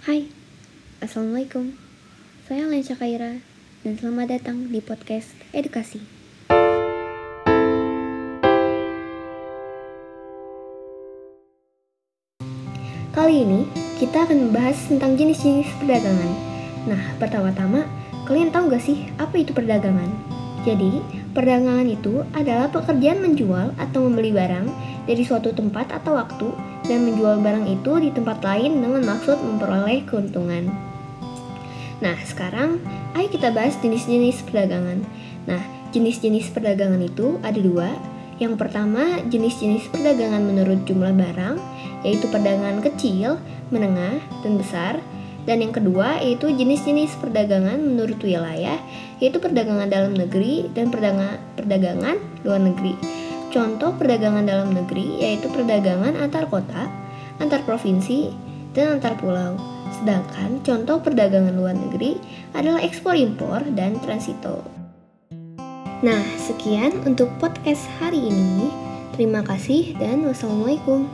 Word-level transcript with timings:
Hai, 0.00 0.32
Assalamualaikum. 1.04 1.76
Saya 2.48 2.64
Lensa 2.64 2.96
Kaira 2.96 3.36
Dan 3.84 4.00
selamat 4.00 4.32
datang 4.32 4.72
di 4.72 4.80
podcast 4.80 5.28
Edukasi. 5.52 6.00
Kali 13.12 13.44
ini 13.44 13.68
kita 14.00 14.24
akan 14.24 14.48
membahas 14.48 14.80
tentang 14.88 15.20
jenis-jenis 15.20 15.68
perdagangan. 15.84 16.32
Nah, 16.88 17.02
pertama-tama, 17.20 17.84
kalian 18.24 18.48
tahu 18.48 18.72
gak 18.72 18.80
sih 18.80 19.04
apa 19.20 19.36
itu 19.36 19.52
perdagangan? 19.52 20.08
Jadi, 20.64 21.04
perdagangan 21.36 21.84
itu 21.84 22.24
adalah 22.32 22.72
pekerjaan 22.72 23.20
menjual 23.20 23.76
atau 23.76 24.08
membeli 24.08 24.32
barang 24.32 24.64
dari 25.04 25.20
suatu 25.28 25.52
tempat 25.52 25.92
atau 25.92 26.16
waktu 26.16 26.69
dan 26.86 27.04
menjual 27.04 27.40
barang 27.40 27.66
itu 27.68 27.92
di 28.00 28.10
tempat 28.12 28.40
lain 28.40 28.80
dengan 28.80 29.02
maksud 29.04 29.36
memperoleh 29.36 30.04
keuntungan. 30.08 30.70
Nah, 32.00 32.16
sekarang 32.24 32.80
ayo 33.12 33.28
kita 33.28 33.52
bahas 33.52 33.76
jenis-jenis 33.80 34.48
perdagangan. 34.48 35.04
Nah, 35.44 35.60
jenis-jenis 35.92 36.48
perdagangan 36.54 37.02
itu 37.04 37.36
ada 37.44 37.60
dua. 37.60 37.92
Yang 38.40 38.56
pertama, 38.56 39.20
jenis-jenis 39.28 39.92
perdagangan 39.92 40.40
menurut 40.40 40.88
jumlah 40.88 41.12
barang, 41.12 41.60
yaitu 42.08 42.24
perdagangan 42.32 42.80
kecil, 42.80 43.36
menengah, 43.68 44.16
dan 44.40 44.56
besar. 44.56 44.94
Dan 45.44 45.64
yang 45.64 45.72
kedua 45.72 46.20
yaitu 46.20 46.52
jenis-jenis 46.52 47.16
perdagangan 47.20 47.80
menurut 47.80 48.20
wilayah, 48.20 48.76
yaitu 49.20 49.40
perdagangan 49.40 49.88
dalam 49.88 50.12
negeri 50.16 50.68
dan 50.72 50.88
perdagangan, 50.92 52.16
luar 52.44 52.60
negeri. 52.60 53.19
Contoh 53.50 53.90
perdagangan 53.98 54.46
dalam 54.46 54.70
negeri 54.70 55.18
yaitu 55.18 55.50
perdagangan 55.50 56.14
antar 56.14 56.46
kota, 56.46 56.86
antar 57.42 57.66
provinsi, 57.66 58.30
dan 58.70 58.98
antar 58.98 59.18
pulau. 59.18 59.58
Sedangkan 59.98 60.62
contoh 60.62 61.02
perdagangan 61.02 61.58
luar 61.58 61.74
negeri 61.74 62.14
adalah 62.54 62.78
ekspor 62.78 63.18
impor 63.18 63.66
dan 63.74 63.98
transito. 63.98 64.62
Nah, 66.00 66.22
sekian 66.38 66.94
untuk 67.04 67.28
podcast 67.42 67.84
hari 67.98 68.22
ini. 68.22 68.70
Terima 69.18 69.44
kasih 69.44 69.98
dan 69.98 70.24
wassalamualaikum. 70.24 71.04